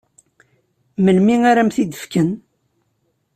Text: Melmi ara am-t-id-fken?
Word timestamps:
Melmi 1.03 1.35
ara 1.49 1.61
am-t-id-fken? 1.65 2.29